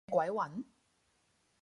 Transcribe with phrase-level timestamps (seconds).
[0.07, 0.65] 佢嘅鬼魂？